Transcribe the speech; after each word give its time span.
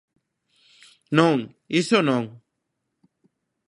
Non, 1.17 1.37
iso 1.81 1.97
non. 2.07 2.23